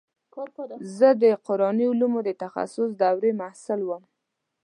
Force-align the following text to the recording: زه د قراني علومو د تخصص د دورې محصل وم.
زه 0.97 1.09
د 1.23 1.25
قراني 1.45 1.85
علومو 1.91 2.19
د 2.27 2.29
تخصص 2.43 2.89
د 2.95 3.01
دورې 3.09 3.31
محصل 3.41 3.79
وم. 3.85 4.03